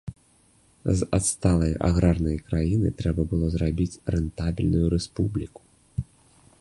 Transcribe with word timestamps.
З 1.01 1.07
адсталай 1.17 1.73
аграрнай 1.89 2.37
краіны 2.47 2.93
трэба 3.03 3.21
было 3.35 3.45
зрабіць 3.57 3.99
рэнтабельную 4.17 4.85
рэспубліку. 4.95 5.61